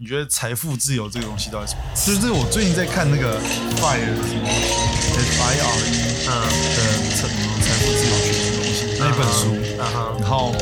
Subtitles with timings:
[0.00, 1.82] 你觉得财富自由这个东西到底是什么？
[1.92, 3.40] 其实这个我最近在看那个
[3.82, 6.30] Fire 什么 F I R E 嗯
[6.76, 6.78] 的
[7.16, 10.54] 财财富自由学的东西那本书，然后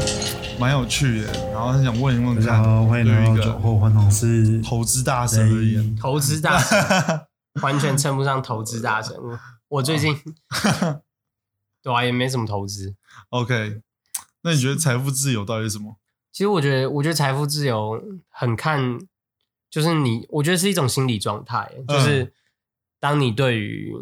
[0.58, 4.62] 蛮有趣的，然后很想问一问看，大家好，欢迎对于一来。
[4.62, 7.26] 投资大神而言，投资大神
[7.60, 9.14] 完全称不上投资大神。
[9.18, 10.18] 我我最近
[11.84, 12.94] 对啊，也没什么投资。
[13.28, 13.82] OK，
[14.40, 15.98] 那你觉得财富自由到底是什么？
[16.32, 18.98] 其实我觉得，我觉得财富自由很看，
[19.76, 22.32] 就是你，我觉得是一种心理状态，就是
[22.98, 23.92] 当你对于，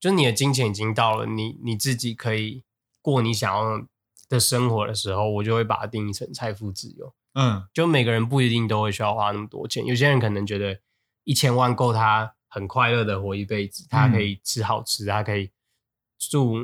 [0.00, 2.64] 就是你的金钱已经到了你你自己可以
[3.00, 3.86] 过你想要
[4.28, 7.14] 的生活的时候，我就会把它定义成财富自由。
[7.34, 10.80] 嗯就每个人不一定都会需要花那么多钱，有些人可能觉得
[11.22, 15.52] 一千万够他很快乐的活一辈子，他可以吃好吃，他可以
[16.18, 16.56] 住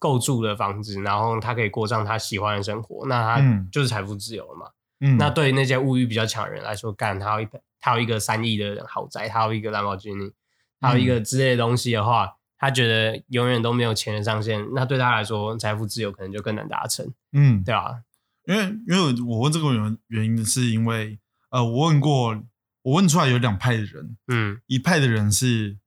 [0.00, 4.70] 够住的房子，然后他可以过上他喜欢的生活，那他嗯就是财富自由了嘛。
[4.98, 7.46] 嗯，那对于那些物欲比较强的人来说，干他有一
[7.88, 10.30] 他有一个三亿的豪宅，他有一个兰博基尼，
[10.78, 18.02] 他有一个之类的东西的话，他觉得永远都没有钱的上限，那对他来说，财富自由可能就更难达成，嗯，对吧？
[18.44, 21.18] 因为因为我问这个原原因是因为
[21.50, 22.42] 呃，我问过，
[22.82, 25.78] 我问出来有两派的人，嗯一派的人是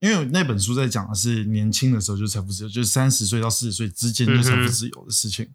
[0.00, 5.48] 因为那本书在讲的是年轻的时候就是财富自由，就是三十岁到四十岁之间就是财富自由的事情。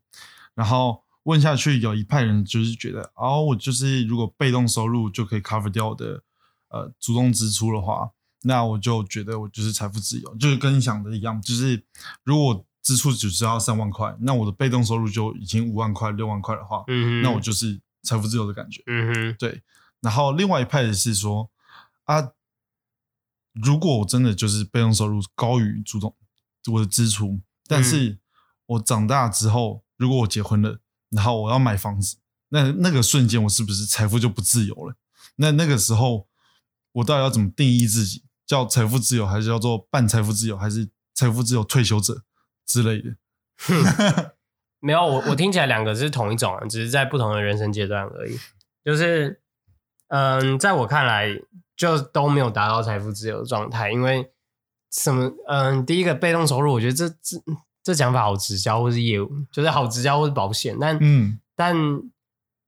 [0.56, 6.22] 然后问下去，有一派人就是觉得，哦，我就是如果被动收入就可以 cover 掉我的
[6.70, 8.12] 呃主动支出的话，
[8.44, 11.82] 那我就觉得我就是财富自由，就是跟你想的一样，就是
[12.24, 18.84] 如果我支出只需要三万块，那我的被动收入就已经五万块、六万块的话，嗯哼，那我就是财富自由的感觉。
[18.88, 19.36] 嗯哼。
[19.40, 19.62] 对，
[20.02, 21.50] 然后另外一派的是说
[22.04, 22.32] 啊，
[23.54, 26.14] 如果我真的就是被动收入高于主动
[26.74, 28.20] 我的支出，但是
[28.66, 30.80] 我长大之后，如果我结婚了，
[31.16, 32.18] 然后我要买房子，
[32.50, 34.96] 那那个瞬间我是不是财富就不自由了？
[35.38, 36.28] 那那个时候
[36.92, 38.24] 我到底要怎么定义自己？
[38.46, 42.24] 叫财富自由，还是叫做半财富自由，还是财富自由退休者
[42.66, 43.16] 之类的？
[44.80, 48.38] 没有，我我听起来两个是同一种，只是在不同的人生阶段而已。
[48.84, 49.42] 就是，
[50.10, 51.30] 嗯，在我看来，
[51.78, 54.30] 就都没有达到财富自由的状态，因为
[54.92, 55.32] 什么？
[55.48, 57.42] 嗯，第一个被动收入，我觉得这这
[57.84, 61.40] 这讲法好直销或是业务，就是好直销或是保险，但嗯。
[61.56, 61.76] 但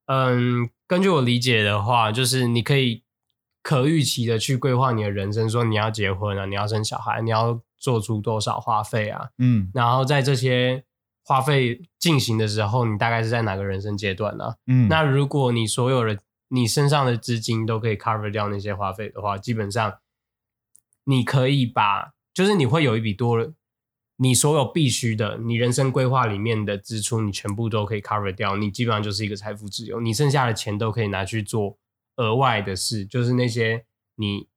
[0.06, 3.02] 嗯，根据我理解的话，就是你可以
[3.64, 9.72] 可预期的去规划你的人生，说你要结婚啊，你要生小孩，你要做出多少花费啊，嗯。
[9.74, 10.84] 然后在这些
[11.24, 19.97] 花费进行的时候，你大概是在哪个人生阶段呢、嗯，那如果你所有的你身上的资金都可以 cover 掉那些花费的话，基本上
[21.06, 23.40] 你可以把，就是你会有一笔多，
[24.18, 31.78] 你所有必须的，你人生规划里面的支出，你全部都可以 cover 掉，你基本上就是一个财富自由，你剩下的钱都可以拿去做
[32.16, 34.48] 额外的事，就是那些你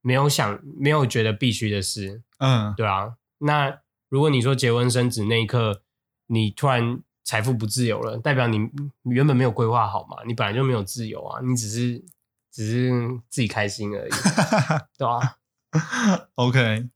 [0.00, 5.82] 没有想、没有觉得必须的事，嗯对啊，那如果你说结婚生子那一刻，
[6.26, 8.58] 你突然财富不自由了，代表你
[9.02, 12.04] 你原本没有规划好嘛，你本来就没有自由啊，你只是
[12.52, 12.90] 只是
[13.28, 14.10] 自己开心而已，
[14.96, 15.36] 对啊
[16.36, 16.88] ，OK，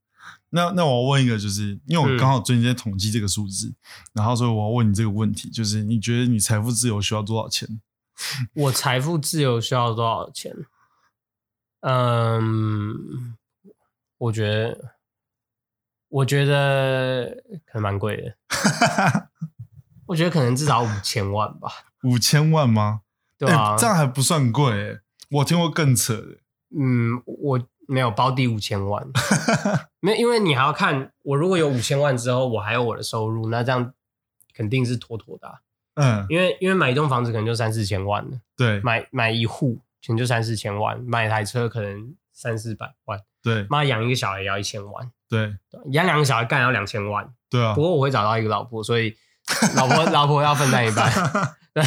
[0.54, 3.74] 那那我要问一个，就是因为我嗯刚好最近在统计这个数字，
[4.12, 7.80] 然后所以我要问你这个问题，就是你觉得你财富自由需要多少钱？
[8.54, 10.54] 我财富自由需要多少钱？
[11.80, 13.36] 嗯，
[14.18, 14.94] 我觉得，
[16.08, 18.36] 我觉得可能蛮贵的，
[20.06, 21.68] 我觉得可能至少五千万吧，
[22.04, 23.00] 五千万吗？
[23.36, 25.00] 对啊，欸这样还不算贵、欸，
[25.30, 26.38] 我听过更扯的。
[26.76, 29.06] 嗯，我没有包底五千万，
[30.00, 33.92] 没有，因为你还要看我如果有五千万之后，我还有我的收入，那这样
[34.54, 35.54] 肯定是妥妥的啊、
[35.94, 38.80] 嗯，因为因为买一栋房子可能就三四千万了，对。
[38.80, 43.66] 买买一户可能就三四千万，买一台车可能三四百万，对。
[43.68, 45.56] 妈养一个小孩也要一千万，对。
[45.70, 47.32] 对养两个小孩干要两千万。
[47.48, 47.74] 对啊。
[47.74, 47.82] 不！
[47.82, 49.14] 过我会找到一个老婆，所以
[49.76, 51.12] 老婆老婆要分担一半，
[51.72, 51.84] 对。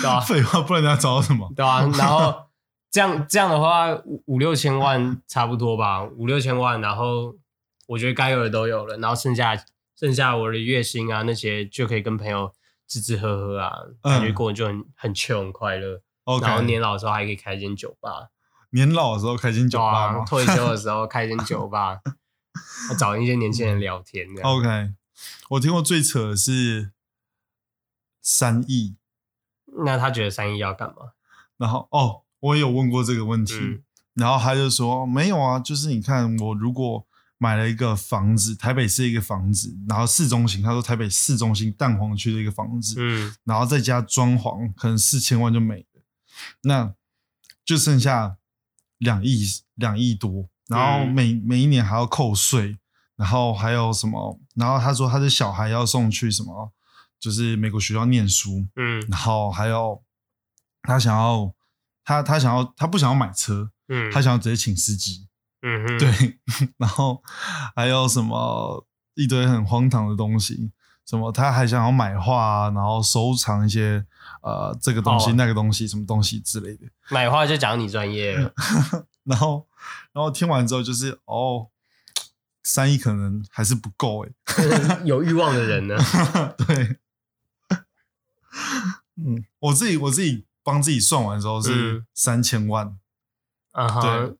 [0.00, 1.52] 对啊，废话，不然你要找到什么？
[1.56, 2.46] 对啊，然后
[2.94, 7.34] 这样这样的话，五五六千万差不多吧，五六千万，然后
[7.88, 9.60] 我觉得该有的都有了，然后剩下
[9.98, 12.54] 剩下我的月薪啊那些就可以跟朋友
[12.86, 16.00] 吃吃喝喝啊，感觉过得就很很很快乐。
[16.22, 18.28] OK，然后年老的时候还可以开间酒吧，
[18.70, 22.00] 年老的时候开间酒吧啊， 退休的时候开间酒吧，
[22.96, 24.28] 找一些年轻人聊天。
[24.40, 24.92] ？OK，
[25.50, 26.92] 我听过最扯的是
[28.22, 28.94] 三亿，
[29.84, 31.14] 那他觉得三亿要干嘛？
[31.56, 33.82] 然后哦，我也有问过这个问题，嗯
[34.14, 37.04] 然后他就说没有啊，就是你看我如果
[37.38, 46.02] 买了一个房子，台北市一个房子，然后市中心，他说台北市中心蛋黄区的一个房子，嗯然后再加装潢，可能四千万就没了。
[46.62, 46.94] 那
[47.64, 48.36] 就剩下
[48.98, 49.44] 两亿
[49.74, 52.78] 两亿多，然后嗯每、每一年还要扣税，
[53.16, 54.38] 然后还有什么？
[54.54, 56.72] 然后他说他的小孩要送去什么，
[57.18, 60.02] 就是美国学校念书，嗯然后还有
[60.82, 61.52] 他想要
[62.04, 65.26] 他他想要他不想要买车，嗯，他想要直接请司机，
[65.62, 66.38] 嗯哼，对，
[66.78, 67.22] 然后
[67.74, 70.70] 还有什么一堆很荒唐的东西，
[71.06, 74.04] 什么他还想要买画啊，然后收藏一些
[74.42, 75.34] 呃这个东西、哦。
[75.34, 78.36] 那个东西什么东西之类的，买画就讲你专业。
[78.36, 78.52] 了，
[79.24, 79.66] 然后
[80.12, 81.68] 然后听完之后就是哦，
[82.62, 84.30] 三亿可能还是不够哎，
[85.04, 85.96] 有欲望的人呢，
[86.66, 86.98] 对，
[89.16, 92.98] 嗯，我自己我自己帮自己算完之后是嗯三千万，
[93.72, 94.36] 嗯哼，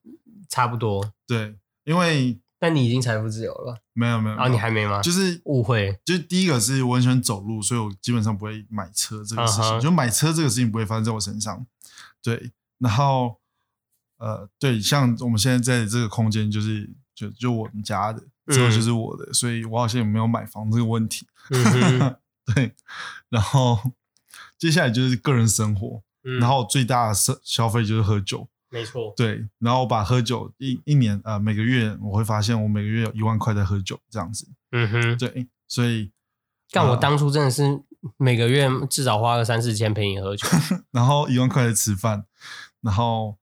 [0.48, 1.12] 差不多。
[1.26, 3.78] 对，因为但你已经财富自由了吧？
[3.92, 5.00] 没有没有，啊，你还没吗？
[5.02, 11.64] 就是误会，就是第一个是我很喜欢走路，所以我基本上不会买车这个事情就买车这个事情不会发生在我身上。
[12.22, 13.38] 对，然后
[14.16, 21.26] 呃，对，像我们现在在这个空间，就是就就我们家的，之后嗯就是我的，所以我好像也没有买房这个问题。
[22.54, 22.74] 对，
[23.28, 23.78] 然后
[24.58, 26.40] 接下来就是个人生活，嗯。
[26.40, 28.48] 然后最大的消消费就是喝酒。
[28.70, 34.48] 没错，对，然后我把喝酒一一年呃每个月我会发现我每个月有一万块在喝酒这样子。
[34.72, 36.10] 嗯哼，对，所以
[36.72, 37.62] 但我呃当初真的是
[38.16, 40.48] 每个月至少花个三四千陪你喝酒，
[40.90, 42.24] 然后一万块在吃饭，
[42.80, 43.38] 然后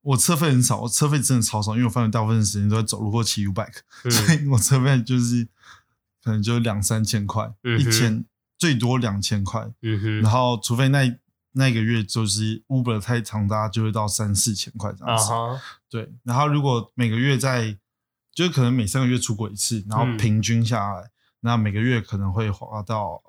[0.00, 3.80] 我车费很少，我车费真的超少，因为我发现大部分时间都在走路或骑 U bike，、
[4.10, 5.46] 所嗯以我车费就是
[6.24, 8.24] 可能就两三千块，嗯一千
[8.56, 11.04] 最多两千块，嗯哼，然后除非那
[11.58, 15.32] 那个月就是 Uber 太长大家，就会到三四千块这样子。
[15.88, 17.78] 对，然后如果每个月在，
[18.32, 21.10] 就是可能每三个月出国一次，然后嗯平均下来，
[21.40, 23.22] 那每个月可能会花到，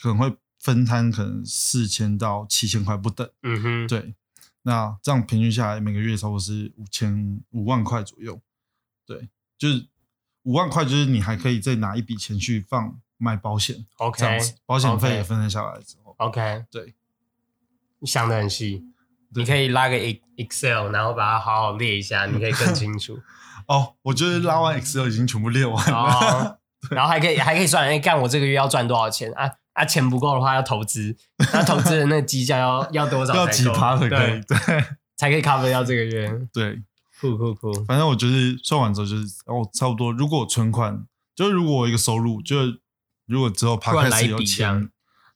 [0.00, 3.28] 可能会分摊可能四千到七千块不等。
[3.42, 4.14] 嗯哼，对，
[4.62, 8.40] 那这样平均下来，每个月差不多是五千五万块左右。
[9.04, 9.28] 对，
[9.58, 9.88] 就是
[10.44, 16.94] 五万块，就是你还可以再拿一笔钱去放买保险 OK，这样子，保险费也分摊下来之后，OK，对，你
[18.04, 18.82] 想的很细，
[19.34, 23.18] 你可以拉个 E- Excel，然后把它好好列一下，你可以更清楚。
[23.66, 25.96] 哦，我觉得拉完 Excel 已经全部列完了。
[25.96, 26.58] 哦，
[26.90, 29.50] 然后还可以还可以算，哎，干我这个月要赚多少钱啊？
[29.72, 31.16] 啊，钱不够的话要投资，
[31.52, 34.40] 那投资的那个绩效要要多少要几趴才可以？
[35.16, 36.30] 才可以 cover 掉这个月。
[36.52, 36.82] 对，
[37.20, 40.12] 酷酷酷，反正我就是算完之后就是哦，差不多。
[40.12, 41.04] 如果我存款，
[41.34, 42.80] 就是如果我一个收入，就是
[43.26, 44.90] 如果之后突然来有钱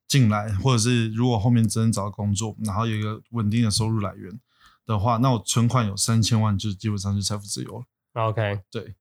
[0.08, 4.40] 进来，或者是如果后面真的找到工作，然后有一个稳定的收入来源
[4.86, 7.84] 的话，那我存款有三千万，就基本上是财富自由了。
[8.14, 8.94] OK，对，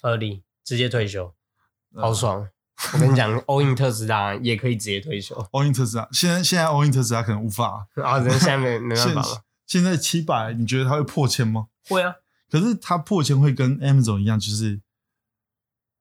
[0.00, 1.34] 合理，直接退休，
[1.94, 2.48] 呃好爽。
[2.94, 8.18] 我跟你讲， all in 特斯拉也可以直接退休 all in 特斯拉，现在现在 all in 特斯拉可能无法，啊！
[8.18, 9.44] 人现在没没办法 了。
[9.66, 11.68] 现在七百，你觉得它会破千吗？
[11.88, 12.16] 会啊，
[12.50, 14.80] 可是它破千会跟 Amazon 一样，就是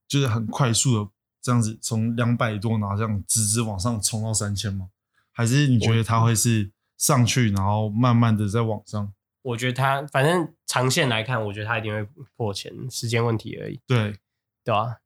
[0.07, 1.11] 就是很快速的
[1.41, 4.89] 这样子从两百多，然后这样直直往上冲到三千吗？
[5.31, 9.11] 还是你觉得它会是上去，然后慢慢的在往上？
[9.43, 14.19] 我觉得它反正长线来看，我觉得它一定会破钱，时间问题而已，对，
[14.63, 14.97] 对吧、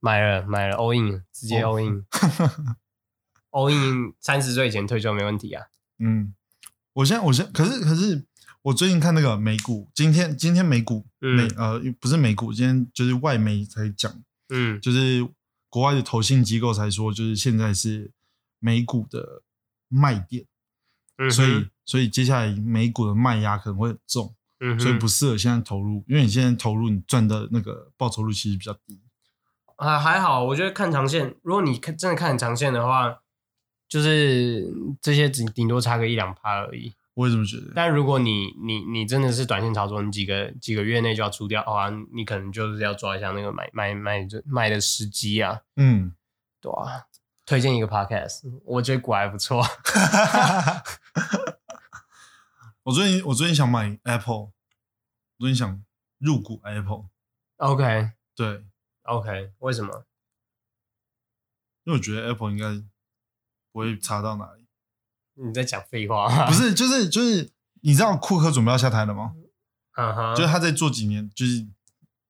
[0.00, 5.66] 买了买了 all in，直接哦 all in，all、 in 三十岁以前退休没问题啊。
[6.00, 6.34] 嗯，
[6.94, 8.24] 我现在我现在可是可是
[8.62, 14.12] 我最近看那个美股，今天今天美股嗯美呃不是美股，今天就是外媒才讲，
[14.48, 15.24] 嗯就是
[15.74, 18.12] 国外的投信机构才说，就是现在是
[18.60, 19.42] 美股的
[19.88, 20.46] 卖点。
[21.18, 29.00] 嗯，所以所以接下来美股的卖压可能会很重，嗯所以不适合现在投入，因为你现在投入你赚的那个报酬率其实比较低。
[29.74, 33.18] 啊还好，我觉得看长线，如果你看真的看很长线的话，
[33.88, 36.92] 就是这些顶顶多差个一两趴而已。
[37.14, 37.72] 我也这么觉得。
[37.74, 46.12] 但如果你你你真的是短线操作，你几个几个月内就要出掉的话，你可能就是要抓一下那个买买买卖的时机啊，嗯，
[46.60, 47.06] 对啊。
[47.46, 49.62] 推荐一个 podcast，我觉得股还不错。
[52.84, 54.52] 我最近我最近想买 Apple，我
[55.40, 55.84] 最近想
[56.16, 58.64] 入股 Apple，OK 对
[59.02, 60.06] ，OK，为什么？
[61.84, 62.82] 因为我觉得 Apple 应该
[63.72, 64.63] 不会差到哪里。
[65.34, 66.28] 你在讲废话？
[66.46, 67.50] 不，是，就是就是，
[67.82, 69.32] 你知道库克准备要下台了吗？
[69.96, 71.66] 嗯哼，就是他在做几年，就是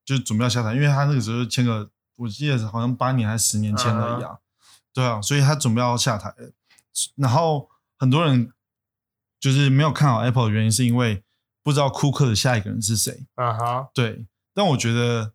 [0.04, 4.38] 就是准备要下台，因为他那个时候签个，我记得好像八年还是十年签的一样。
[4.92, 6.52] 对啊，所以他准备要下台了。
[7.16, 7.68] 然后
[7.99, 8.52] 很多人
[9.40, 11.25] 就是没有看好 Apple 的原因，是因为
[11.62, 13.26] 不知道库克的下一个人是谁。
[13.37, 15.32] 嗯哼，对，但我觉得，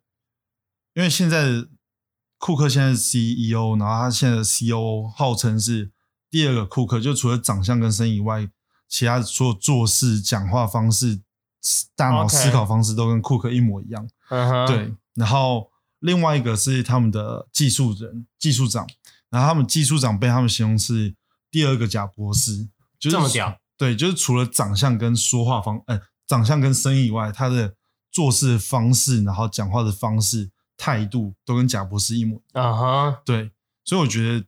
[0.94, 1.66] 因为现在
[2.38, 5.90] 库克现在是 CEO，然后他现在的 CEO 号称是
[6.30, 8.48] 第二个库克，就除了长相跟声音以外，
[8.88, 11.20] 其他所有做事、讲话方式、
[11.96, 14.08] 大脑思考方式都跟库克一模一样。
[14.28, 18.86] 嗯哼，对，然后另外一个是他们的技术人、技术长，
[19.28, 21.14] 然后他们技术长被他们形容是
[21.50, 22.68] 第二个贾博士，
[22.98, 23.58] 就是这么屌。
[23.76, 27.74] 对，就是除了长相跟说话方，呃，长相跟声音以外，他的
[28.12, 32.64] 做事的方式，然后讲话的方式、态度都跟贾博士一模一样。
[32.64, 33.50] 啊哈，对，
[33.84, 34.44] 所以我觉得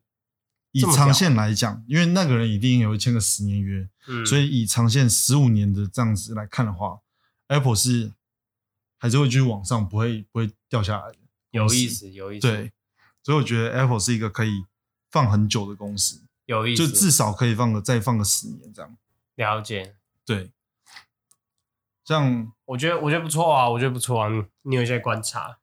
[0.72, 6.98] 以长线来讲，因为那个人一定也会签个十年约，嗯，所以以长线十五年的这样子来看的话
[7.48, 8.12] ，Apple 是
[8.98, 11.18] 还是会继续往上，不会不会掉下来的。
[11.50, 12.72] 有意思，有意思，，对，
[13.22, 14.64] 所以我觉得 Apple 是一个可以
[15.10, 18.96] 放很久的公司，有意思，就至少可以放个再放个十年这样。
[19.34, 19.96] 了解。
[20.24, 20.50] 对，
[22.04, 24.28] 像我觉得我觉得不错啊，我觉得不错啊。
[24.30, 25.58] 你你有一些观察，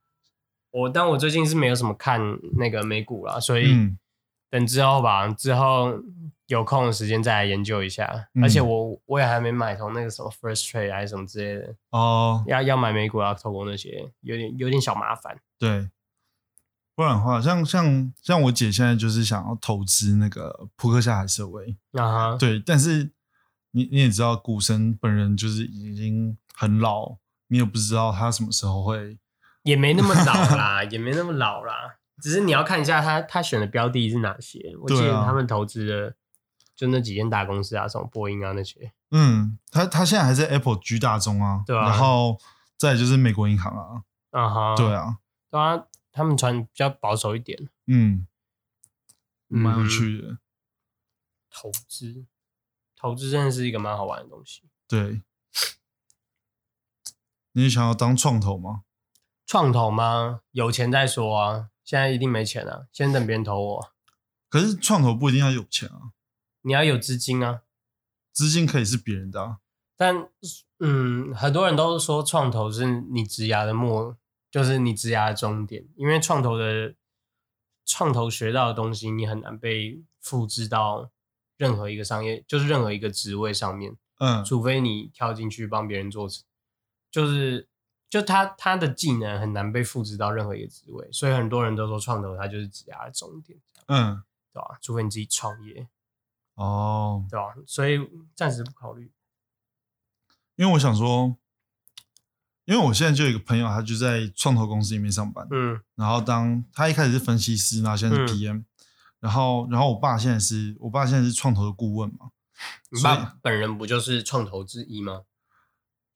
[0.70, 2.22] 我但我最近是没有什么看
[2.58, 3.98] 那个美股啦，所以嗯
[4.50, 5.94] 等之后吧，之后
[6.48, 8.28] 有空的时间再来研究一下。
[8.34, 15.38] 嗯而且我我也还没买通那个什么 First Trade 还是什么之类的，哦，要要买美股要透过那些，有点有点小麻烦。
[15.58, 15.90] 对，
[16.96, 23.12] 不然的话，像像像我姐现在就是想要投资那个扑克下海社会，啊哈，对，但是
[23.72, 29.18] 你你也知道，股神本人就是已经很老，你也不知道他什么时候会。
[29.64, 34.76] 也没那么老啦，也没那么老啦，只是你要看一下他他选的标的是哪些。
[34.82, 36.16] 我记对啊得他们投资的
[36.76, 38.92] 就那几间大公司啊，什么波音啊那些。
[39.12, 42.40] 嗯，他他现在还在 Apple 居大中啊，对啊然后
[42.78, 45.18] 再来就是美国银行啊，啊哈，对啊，
[45.50, 48.28] 对啊，他们传比较保守一点，嗯，
[49.48, 50.38] 蛮有嗯趣的，
[51.50, 52.26] 投资，
[52.96, 54.64] 投资真的是一个蛮好玩的东西。
[54.88, 55.22] 对。
[57.54, 58.84] 你想要当创投吗？
[59.46, 60.42] 创投吗？
[60.52, 63.92] 有钱再说啊，现在一定没钱啊，先等别人投我。
[64.48, 66.14] 可是创投不一定要有钱啊，
[66.62, 67.64] 你要有资金啊，
[68.32, 69.58] 资金可以是别人的、啊。
[69.98, 70.30] 但
[70.78, 74.16] 嗯，很多人都说创投是你职涯的末，
[74.52, 76.94] 就是你职涯的终点，因为创投的
[77.88, 81.10] 创投学到的东西，你很难被复制到
[81.58, 83.98] 任何一个商业，就是任何一个职位上面。
[84.20, 86.30] 嗯，除非你跳进去帮别人做，
[87.10, 87.68] 就是
[88.10, 94.78] 就他他的技能很难被复制到任何一个职位，所以很多人都说创投它就是职涯的终点，嗯，对吧？
[94.82, 95.88] 除非你自己创业，
[96.56, 97.54] 哦，对吧？
[97.68, 98.00] 所以
[98.36, 99.12] 暂时不考虑。
[100.56, 101.38] 因为我想说，
[102.66, 108.64] 因为我现在就有一个朋友，他就在创投公司里面上班，嗯然后当他一开始是分析师，然后现在是嗯 PM，、
[109.20, 112.32] 然后然后我爸现在是我爸现在是创投的顾问嘛，
[112.90, 115.26] 你爸本人不就是创投之一吗？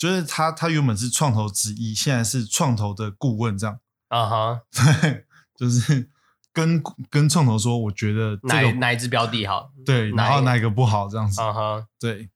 [0.04, 3.80] 就是他他原本是创投之一，现在是创投的顾问，这样，
[4.10, 4.62] 啊哈，
[5.02, 6.10] 对， 就是
[6.52, 9.72] 跟跟创投说，我觉得哪这个哪一只标的好？
[9.86, 12.30] 对，然后哪一个不好这样子，啊哈，对，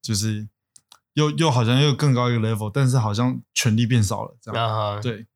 [0.00, 0.48] 就是
[1.14, 5.26] 又又好像又更高一个 level，但是好像权力变少了这样，啊哈，，对。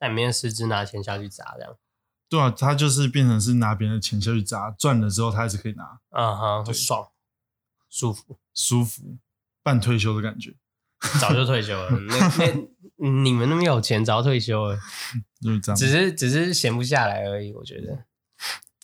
[0.00, 1.74] 那里面实质拿钱下去砸这样，
[2.28, 7.08] 对啊，他就是变成是拿别人的钱下去砸，赚了之后他还是可以拿，啊哈，对爽，
[7.88, 9.16] 舒服，舒服，
[9.62, 10.54] 半退休的感觉，
[11.20, 11.90] 早就退休了。
[11.90, 14.78] 那那你们那么有钱，早退休了。
[15.40, 15.76] 就是这样。
[15.76, 18.04] 只是只是闲不下来而已，我觉得。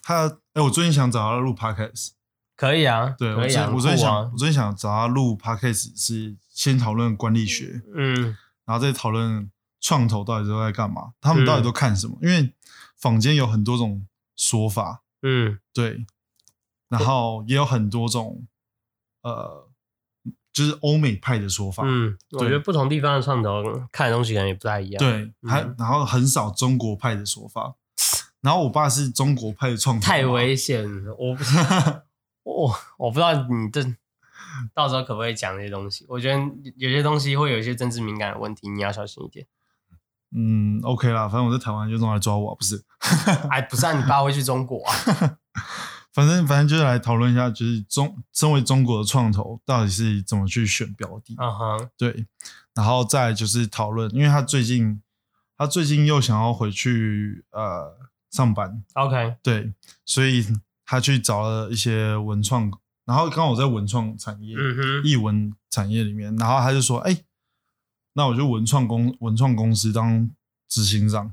[0.02, 2.10] 他，哎、我最近想找他录 podcast，
[2.56, 4.30] 可以啊，对我可以啊，最我最近想，啊。
[4.32, 8.36] 我，最近想找他录 podcast 是先讨论管理学，嗯。
[8.64, 9.50] 然后再讨论
[9.80, 12.18] 创投到底都在干嘛，他们到底都看什么？
[12.22, 12.54] 因为
[12.96, 15.58] 坊间有很多种说法，嗯。
[15.72, 16.04] 对，
[16.88, 18.46] 然后也有很多种，
[19.22, 19.69] 呃，
[20.52, 27.74] 就是欧美派的说法，嗯，我觉得不同地方的创投看的东西可能也不太一样。，对，还、嗯然后很少中国派的说法，
[28.40, 31.44] 然后我爸是中国派的创投，太危险了，我不
[32.42, 33.84] 我我不知道你这
[34.74, 36.04] 到时候可不可以讲这些东西。
[36.08, 36.38] 我觉得
[36.76, 39.46] 有些东西会有一些政治敏感的问题，你要小心一点。
[40.32, 42.84] 嗯，OK 啦，反正我在台湾就弄来抓我，不是。
[43.50, 44.94] 哎，不是啊，你爸会去中国啊？
[46.12, 52.26] 反正反正就是来讨论一下，就是中身为中国的创投到底是怎么去选标的，嗯哼，对，
[52.74, 55.00] 然后再就是讨论，因为他最近
[55.56, 57.96] 他最近又想要回去呃
[58.30, 59.72] 上班，OK，对，
[60.04, 60.46] 所以
[60.84, 62.70] 他去找了一些文创，
[63.04, 67.16] 然后刚好我在文创产业、嗯哼，艺文产业里面，然后他就说，哎、
[68.14, 70.28] 那我就文创公文创公司当
[70.68, 71.32] 执行长，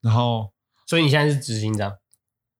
[0.00, 0.52] 然后
[0.86, 1.98] 所以你现在是执行长？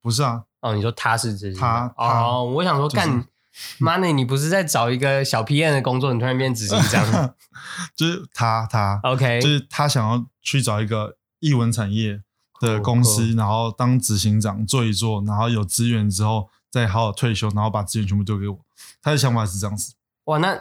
[0.02, 0.74] 不是啊，哦？
[0.74, 2.44] 你说他是执行长他他哦？
[2.44, 3.26] 我想说就是干。
[3.78, 7.32] 妈的，你不是在找一个小 PM 的工作，你突然变执行长
[7.94, 8.98] 就是他他？
[9.04, 12.20] OK，就是他想要去找一个艺文产业
[12.58, 18.58] 的公司，然后当执行长做一做，然后有资源之后再好好退休，然后把资源全部丢给我。
[19.00, 19.94] 他的想法是这样子，
[20.24, 20.58] 哇，那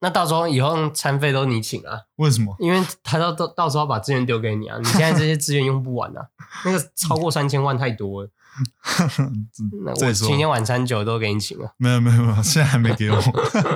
[0.00, 2.54] 那到时候以后餐费都你请啊，为什么？
[2.58, 6.28] 因为他到到到时候把资源丢给你啊，你现在这些资源用不完啊，
[6.66, 8.30] 那个超过三千万太多了，
[9.84, 11.74] 那我再说今天晚餐酒都给你请了。
[11.76, 13.20] 没有没有没有，现在还没给我。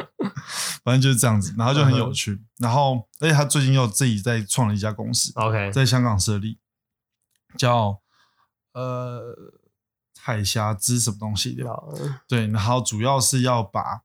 [0.85, 2.41] 反正就是这样子，然后就很有趣。
[2.59, 6.59] 然后，而且他最近又自己在创了一家公司，OK，在香港设立，
[7.57, 8.01] 叫
[8.73, 9.53] 呃
[10.21, 11.69] 海峡之什么东西的。
[11.69, 11.93] 好
[12.27, 14.03] 对，然后主要是要把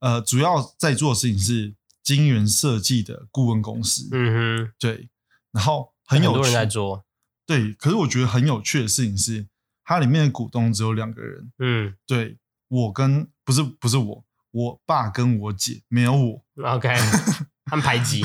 [0.00, 4.08] 呃主要在做的事情是金源设计的顾问公司。
[4.12, 5.08] 嗯哼对，
[5.52, 7.03] 然后，很有趣多人在做，
[7.46, 9.46] 对，可是我觉得很有趣的事情是，
[9.84, 11.52] 它里面的股东只有两个人。
[11.58, 11.94] 嗯。
[12.06, 16.88] 对我跟不是不是我，我爸跟我姐没有我，，OK，
[17.66, 18.22] 他们排挤，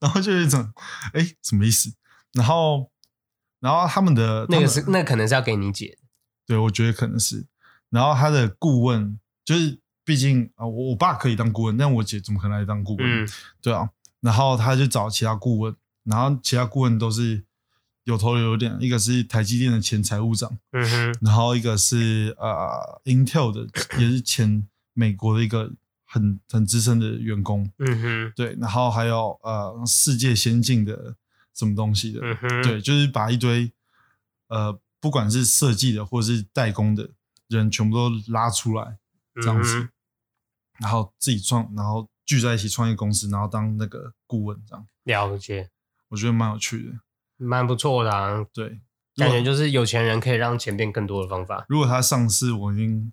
[0.00, 0.72] 然后就有一种
[1.12, 1.92] 哎什么意思？
[2.32, 2.90] 然后
[3.58, 5.98] 然后他们的那个是那可能是要给你姐，
[6.46, 7.46] 对我觉得可能是，
[7.90, 13.24] 然后他的顾问就是毕竟啊、我我爸可以当顾问，但我姐怎么可能来当顾问？
[13.24, 13.28] 嗯。
[13.60, 15.74] 对啊，然后他就找其他顾问，
[16.04, 17.44] 然后其他顾问都是
[18.04, 25.70] 有头有脸，一个是台积电的前财务长，嗯哼，然后一个是呃 Intel 的，也是前美国的一个
[26.06, 31.14] 很很资深的员工，嗯哼，对，然后还有呃世界先进的
[31.54, 33.70] 什么东西的，嗯哼，对，就是把一堆
[34.48, 37.10] 呃不管是设计的或是代工的
[37.48, 38.98] 人全部都拉出来，
[39.34, 39.88] 这样子，嗯
[40.80, 44.86] 然后自己创，然后聚在一起创业公司，然后当那个顾问，这样。
[45.04, 45.68] 了解，
[46.08, 46.98] 我觉得蛮有趣的。
[47.40, 48.80] 蛮不错的啊，对，
[49.16, 53.12] 感觉就是有钱人可以让钱变更多的方法，如果它上市，我已经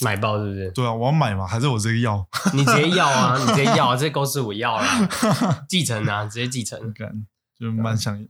[0.00, 0.70] 买爆是不是？
[0.72, 2.26] 对啊，我要买嘛，还是我这个要？
[2.52, 4.84] 你直接要啊， 你直接要啊，这公司我要了，
[5.68, 6.92] 继承啊，直接继承。
[6.92, 7.26] 干，
[7.58, 8.26] 就蛮想，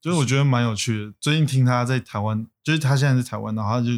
[0.00, 1.12] 就是我觉得蛮有趣的。
[1.20, 3.90] 最近听他在台湾，就是他现在在台湾，然后他就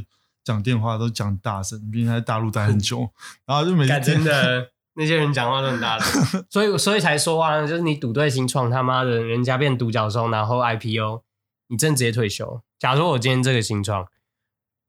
[0.43, 3.09] 讲电话都讲大声，毕竟他在大陆待很久，
[3.47, 11.23] 然后就每干天真的，那些人讲话都很大声， 所以所以才说啊，就是你赌对新创，他妈的，人家变独角兽，然后 IPO，
[11.69, 12.63] 你真直接退休。
[12.79, 14.09] 假如说我今天这个新创，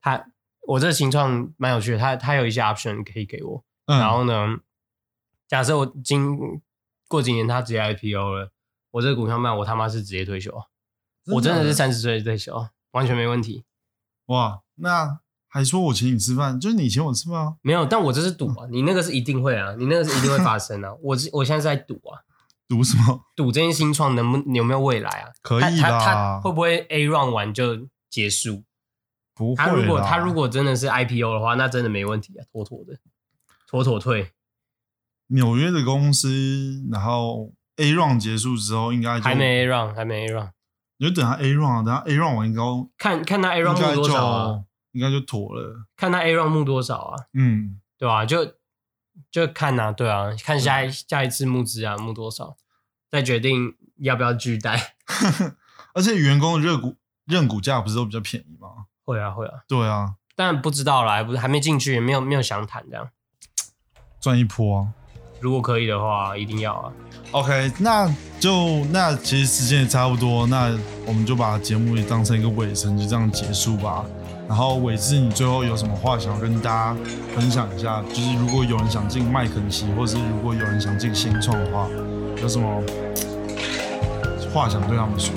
[0.01, 0.25] 他
[0.67, 4.58] 我这个新创蛮有趣的，他他有一些 option 可以给我，嗯，然后呢，
[5.47, 6.38] 假设我今
[7.10, 8.51] 过几年他直接 IPO 了，
[8.91, 10.53] 我这个股票卖，我他妈是直接退休，
[11.34, 13.65] 我真的是三十岁退休，完全没问题。
[14.27, 17.53] 哇，那还说我请你吃饭，就是你请我吃饭啊？
[17.62, 20.93] 没有，但我这是赌啊，你那个是一定会啊，你那个是一定会发生啊。
[21.01, 22.21] 我是我现在是在赌啊，
[22.67, 23.21] 赌什么？
[23.36, 25.29] 赌这件新创能不有没有未来啊？
[25.41, 28.63] 可以他他会不会 A round 完就结束？
[29.33, 32.97] 不会他如果他如果真的是 IPO 的话，那真的没问题啊，妥妥的，
[33.67, 34.31] 妥妥退。
[35.27, 40.49] 纽约的公司，然后 A round 结束之后，应该就还没 A round，还没 A round
[40.97, 42.62] 你就等他 A round，啊等他 A round 完应该
[42.97, 44.63] 看看他 A 应 run 该募多少啊？
[44.97, 45.86] 就应该就妥了。
[45.95, 47.25] 看他 A round 募多少啊？
[47.33, 48.53] 嗯，对吧、就
[49.31, 52.57] 就看呐、对啊，看下一下一次募资啊，募多少，
[53.10, 54.95] 再决定要不要拒贷。
[55.93, 58.86] 而且员工的热股认股价不是都比较便宜吗？
[59.03, 63.10] 会啊会啊，对啊，但不知道啦，还不是还没进去，也没有没有详谈这样。
[64.19, 64.93] 赚一波啊。
[65.39, 66.91] 如果可以的话，一定要啊。
[67.31, 74.03] OK，那就那其实时间也差不多，那我们就把节目也当成一个尾声，就这样结束吧。
[74.47, 76.95] 然后伟志，你最后有什么话想要跟大家
[77.36, 78.01] 分享一下？
[78.10, 81.88] 就是如果有人想进麦肯锡，或者是如果有人想进新创的话，
[82.41, 82.81] 有什么
[84.53, 85.33] 话想对他们说？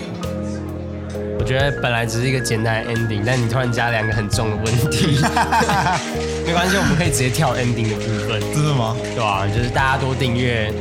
[1.38, 5.18] 我觉得本来只是一个简单的 ending，但你突然加两个很重的问题，
[6.46, 8.94] 没关系，我们可以直接跳 ending 的部分，真的吗？
[9.14, 10.73] 对啊、就是大家多订阅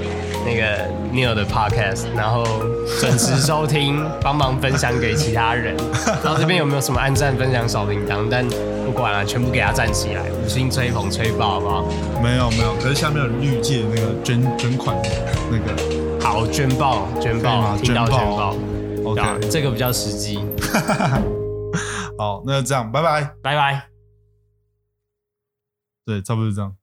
[0.46, 2.44] 那个 Neil 的 podcast，然后
[3.00, 5.76] 准时收听， 帮忙分享给其他人。
[6.24, 8.28] 然后这边有没有什么按赞、分享、小铃铛？
[8.30, 8.48] 但
[8.86, 11.84] 不管了、全部给他站起来，五星吹捧吹爆，好不好？
[12.24, 14.96] 没有没有，可是下面有绿界那个捐捐款
[15.52, 18.56] 那个好，捐爆，捐爆，吗听到捐爆
[19.06, 20.40] OK，这个比较实际。
[22.18, 23.34] 好，那就这样，拜拜。
[23.42, 23.84] 拜拜。
[26.06, 26.76] 对，差不多是这样。